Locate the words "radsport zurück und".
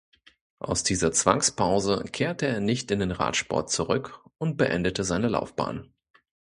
3.11-4.57